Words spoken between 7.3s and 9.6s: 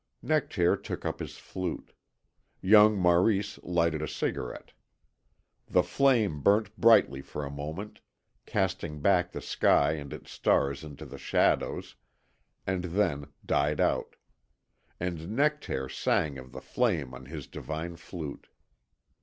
a moment, casting back the